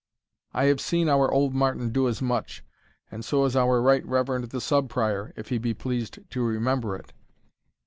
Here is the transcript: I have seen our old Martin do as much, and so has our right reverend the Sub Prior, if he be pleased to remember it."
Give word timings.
I 0.51 0.63
have 0.63 0.81
seen 0.81 1.07
our 1.07 1.31
old 1.31 1.53
Martin 1.53 1.91
do 1.91 2.07
as 2.07 2.23
much, 2.23 2.63
and 3.11 3.23
so 3.23 3.43
has 3.43 3.55
our 3.55 3.79
right 3.79 4.03
reverend 4.03 4.45
the 4.49 4.59
Sub 4.59 4.89
Prior, 4.89 5.31
if 5.35 5.49
he 5.49 5.59
be 5.59 5.75
pleased 5.75 6.17
to 6.31 6.43
remember 6.43 6.95
it." 6.95 7.13